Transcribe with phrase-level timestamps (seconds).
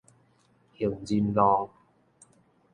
[0.73, 1.69] 杏仁露